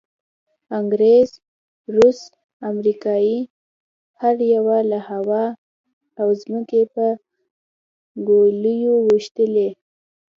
انګریز، 0.77 1.29
روس، 1.95 2.19
امریکې 2.69 3.35
هر 4.21 4.35
یوه 4.55 4.77
له 4.91 4.99
هوا 5.09 5.45
او 6.19 6.27
ځمکې 6.41 6.81
په 6.93 7.05
ګولیو 8.27 8.93
وویشتلو. 9.01 9.67